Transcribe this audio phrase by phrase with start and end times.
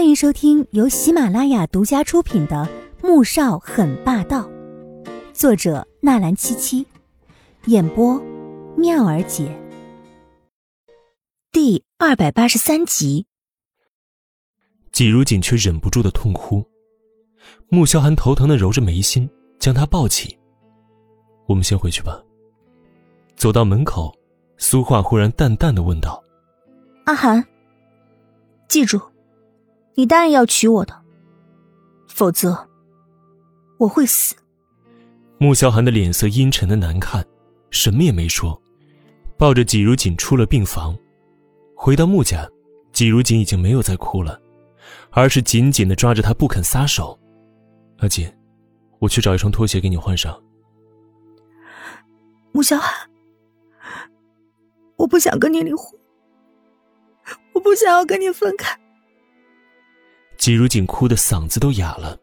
[0.00, 2.66] 欢迎收听由喜马拉雅独家出品的
[3.06, 4.48] 《穆少很霸道》，
[5.34, 6.86] 作者纳兰七七，
[7.66, 8.18] 演播
[8.78, 9.54] 妙儿姐。
[11.52, 13.26] 第二百八十三集，
[14.90, 16.64] 季如锦却忍不住的痛哭。
[17.68, 19.28] 穆萧寒头疼的揉着眉心，
[19.58, 20.34] 将她抱起。
[21.46, 22.18] 我们先回去吧。
[23.36, 24.10] 走到门口，
[24.56, 26.24] 苏画忽然淡淡的问道
[27.04, 27.44] ：“阿寒，
[28.66, 28.98] 记住。”
[30.00, 30.98] 你当然要娶我的，
[32.08, 32.70] 否则
[33.76, 34.34] 我会死。
[35.36, 37.22] 穆萧寒的脸色阴沉的难看，
[37.70, 38.58] 什么也没说，
[39.36, 40.96] 抱着季如锦出了病房。
[41.76, 42.48] 回到穆家，
[42.92, 44.40] 季如锦已经没有再哭了，
[45.10, 47.20] 而是紧紧的抓着他不肯撒手。
[47.98, 48.26] 阿锦，
[49.00, 50.42] 我去找一双拖鞋给你换上。
[52.52, 53.06] 穆萧寒，
[54.96, 56.00] 我不想跟你离婚，
[57.52, 58.79] 我不想要跟你分开。
[60.40, 62.16] 季如锦哭的嗓子都哑了，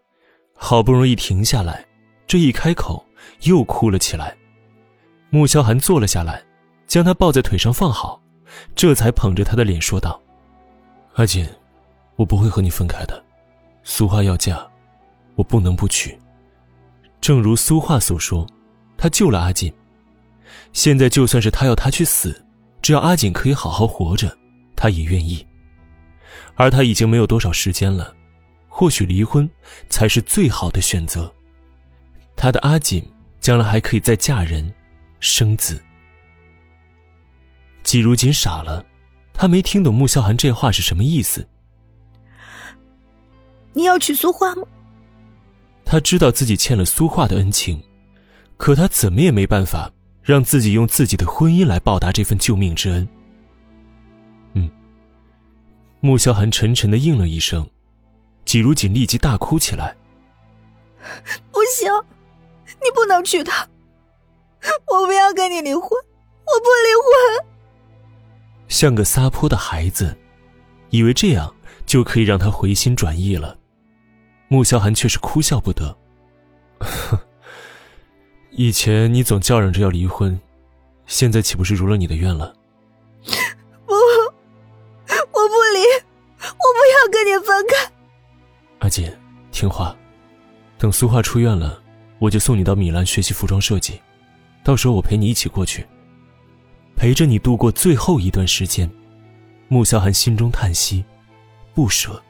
[0.55, 1.85] 好不容易停下来，
[2.25, 3.05] 这一开口
[3.43, 4.35] 又哭了起来。
[5.29, 6.43] 穆萧寒坐了下来，
[6.87, 8.19] 将她抱在腿上放好，
[8.73, 10.19] 这才捧着她的脸说道
[11.13, 11.47] ：“阿锦，
[12.15, 13.23] 我不会和你分开的。
[13.83, 14.67] 苏画要嫁，
[15.35, 16.19] 我不能不娶。
[17.21, 18.47] 正如苏画所说，
[18.97, 19.71] 他救了阿锦。
[20.73, 22.43] 现在就算是他要他去死，
[22.81, 24.35] 只要阿锦可以好好活着，
[24.75, 25.45] 他也愿意。”
[26.55, 28.15] 而他已经没有多少时间了，
[28.67, 29.49] 或许离婚
[29.89, 31.31] 才是最好的选择。
[32.35, 33.03] 他的阿锦
[33.39, 34.73] 将来还可以再嫁人、
[35.19, 35.81] 生子。
[37.83, 38.85] 季如锦傻了，
[39.33, 41.47] 他没听懂穆萧寒这话是什么意思。
[43.73, 44.63] 你要娶苏画吗？
[45.85, 47.81] 他知道自己欠了苏画的恩情，
[48.57, 49.89] 可他怎么也没办法
[50.21, 53.07] 让自己用自己的婚姻来报答这份救命之恩。
[55.99, 57.67] 穆萧寒沉沉的应了一声，
[58.45, 59.95] 季如锦立即大哭起来。
[61.51, 61.91] 不行，
[62.81, 63.67] 你不能娶她，
[64.87, 67.47] 我不要跟你离婚，我不离婚。
[68.67, 70.15] 像个撒泼的孩子，
[70.89, 71.53] 以为这样
[71.85, 73.57] 就可以让他回心转意了。
[74.49, 75.97] 穆萧寒却是哭笑不得。
[78.51, 80.39] 以前你总叫嚷着要离婚，
[81.05, 82.53] 现在岂不是如了你的愿了？
[88.97, 89.11] 阿锦，
[89.51, 89.95] 听话，
[90.79, 91.79] 等苏画出院了，
[92.17, 94.01] 我就送你到米兰学习服装设计，
[94.63, 95.85] 到时候我陪你一起过去，
[96.95, 98.89] 陪着你度过最后一段时间。
[99.67, 101.03] 穆萧寒心中叹息，
[101.75, 102.21] 不舍。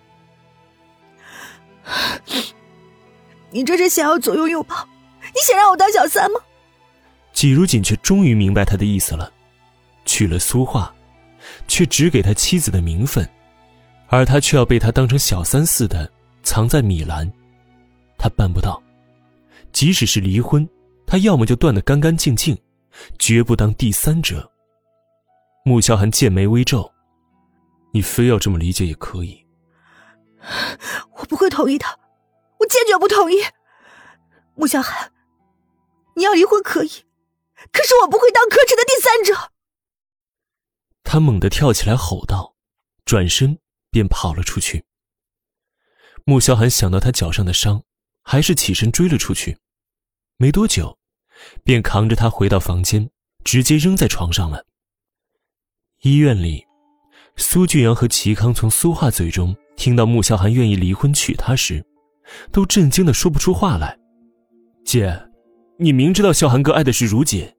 [3.51, 4.75] 你这是想要左拥右抱？
[5.33, 6.39] 你想让我当小三吗？
[7.31, 9.31] 季如锦却终于明白他的意思了，
[10.03, 10.93] 娶了苏画，
[11.67, 13.25] 却只给他妻子的名分。
[14.09, 16.09] 而他却要被他当成小三似的
[16.47, 17.29] 藏在米兰，
[18.17, 18.81] 他办不到。
[19.73, 20.65] 即使是离婚，
[21.05, 22.57] 他要么就断得干干净净，
[23.19, 24.49] 绝不当第三者。
[25.65, 26.89] 穆萧寒剑眉微皱
[27.91, 29.45] ：“你非要这么理解也可以。”
[31.19, 31.85] 我不会同意的，
[32.59, 33.35] 我坚决不同意。
[34.55, 35.11] 穆萧寒，
[36.15, 36.89] 你要离婚可以，
[37.73, 39.51] 可是我不会当可耻的第三者。
[41.03, 42.55] 他猛地跳起来吼道，
[43.03, 43.59] 转身。
[43.89, 44.85] 便跑了出去。
[46.25, 47.83] 穆萧寒想到他脚上的伤，
[48.23, 49.57] 还是起身追了出去。
[50.37, 50.97] 没多久，
[51.63, 53.09] 便扛着他回到房间，
[53.43, 54.65] 直接扔在床上了。
[56.01, 56.65] 医院里，
[57.37, 61.85] 苏俊阳和齐康从苏画嘴中听到穆萧寒愿意离婚娶她时，
[62.51, 63.97] 都震惊的说不出话来。
[64.85, 65.29] 姐，
[65.79, 67.55] 你明知道萧寒哥爱的是如姐，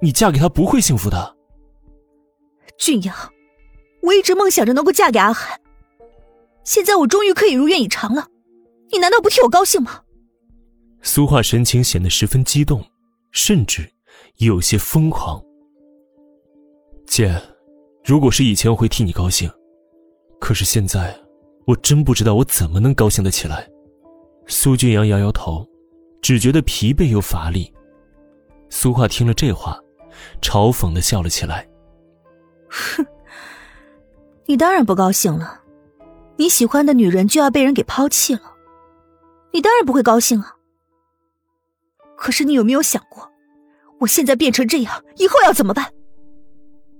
[0.00, 1.36] 你嫁给他不会幸福的。
[2.78, 3.14] 俊阳。
[4.02, 5.60] 我一直梦想着能够嫁给阿寒，
[6.66, 8.26] 现在我终于可以如愿以偿了，
[8.90, 10.02] 你难道不替我高兴吗？
[11.00, 12.84] 苏画神情显得十分激动，
[13.30, 13.88] 甚至
[14.38, 15.40] 有些疯狂。
[17.06, 17.40] 姐，
[18.04, 19.48] 如果是以前，我会替你高兴，
[20.40, 21.16] 可是现在，
[21.68, 23.70] 我真不知道我怎么能高兴得起来。
[24.48, 25.64] 苏俊阳摇摇头，
[26.20, 27.72] 只觉得疲惫又乏力。
[28.70, 29.80] 苏画听了这话，
[30.42, 31.68] 嘲讽的笑了起来，
[32.68, 33.06] 哼。
[34.46, 35.60] 你当然不高兴了，
[36.36, 38.42] 你喜欢的女人就要被人给抛弃了，
[39.52, 40.54] 你当然不会高兴啊。
[42.16, 43.30] 可是你有没有想过，
[44.00, 45.92] 我现在变成这样，以后要怎么办？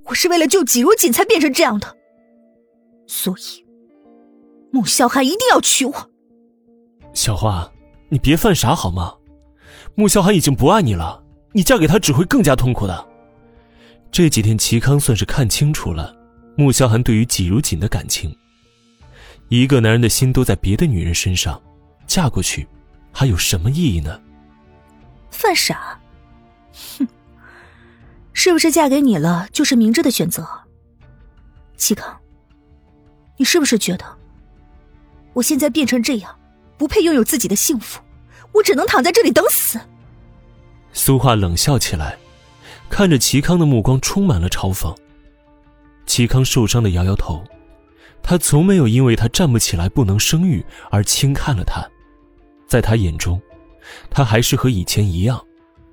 [0.05, 1.97] 我是为了救季如锦才变成这样的，
[3.07, 3.67] 所以
[4.71, 6.11] 穆萧寒一定要娶我。
[7.13, 7.71] 小花，
[8.09, 9.15] 你别犯傻好吗？
[9.95, 13.09] 穆萧寒已经不爱你了，你嫁给他只会更加痛苦的。
[14.13, 16.15] 这几天齐康算是看清楚了。
[16.57, 18.35] 穆萧寒对于季如锦的感情，
[19.49, 21.61] 一个男人的心都在别的女人身上，
[22.07, 22.67] 嫁过去，
[23.13, 24.21] 还有什么意义呢？
[25.31, 26.01] 犯傻？
[26.99, 27.07] 哼！
[28.33, 30.47] 是不是嫁给你了就是明智的选择？
[31.77, 32.17] 齐康，
[33.37, 34.05] 你是不是觉得
[35.33, 36.39] 我现在变成这样，
[36.77, 38.01] 不配拥有自己的幸福？
[38.53, 39.79] 我只能躺在这里等死。
[40.93, 42.17] 苏画冷笑起来，
[42.89, 44.95] 看着齐康的目光充满了嘲讽。
[46.07, 47.45] 齐康受伤的摇摇头，
[48.29, 51.89] 他从没有因为他站不起来不能生育而轻看了他，
[52.67, 53.41] 在他眼中，
[54.11, 55.41] 他还是和以前一样，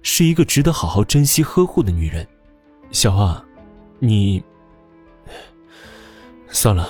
[0.01, 2.27] 是一个值得好好珍惜呵护的女人。
[2.91, 3.45] 小花，
[3.99, 4.43] 你
[6.49, 6.89] 算了，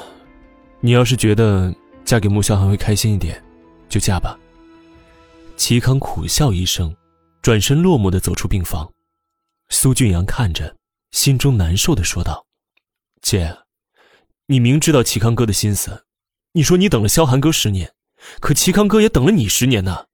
[0.79, 1.75] 你要是觉得
[2.05, 3.43] 嫁给穆萧寒会开心一点，
[3.89, 4.39] 就嫁吧。
[5.57, 6.95] 齐康苦笑一声，
[7.41, 8.89] 转身落寞的走出病房。
[9.67, 10.73] 苏俊阳看着，
[11.11, 12.45] 心中难受的说道
[13.21, 13.53] ：“姐，
[14.53, 16.05] 你明知道齐康哥的心思，
[16.51, 17.91] 你说你等了萧寒哥十年，
[18.39, 20.05] 可齐康哥也等了你十年呢。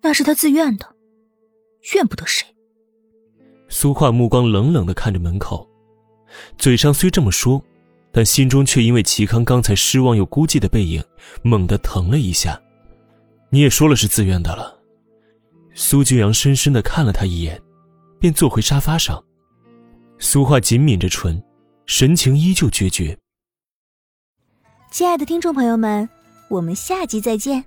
[0.00, 0.86] 那是他自愿的，
[1.92, 2.46] 怨不得谁。”
[3.68, 5.68] 苏画目光冷冷的看着门口，
[6.56, 7.60] 嘴上虽这么说，
[8.12, 11.02] 但心中却因为齐康刚才失望又孤寂的背影，
[11.42, 12.62] 猛地疼了一下。
[13.50, 14.72] 你也说了是自愿的了。
[15.74, 17.60] 苏俊阳深深的看了他一眼，
[18.20, 19.20] 便坐回沙发上。
[20.16, 21.42] 苏画紧抿着唇，
[21.86, 23.16] 神情依旧决绝。
[24.90, 26.08] 亲爱的听众朋友们，
[26.48, 27.64] 我们下集再见。